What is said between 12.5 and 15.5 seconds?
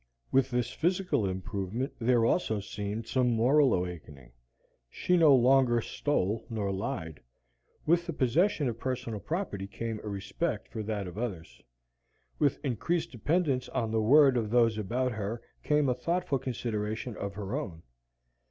increased dependence on the word of those about her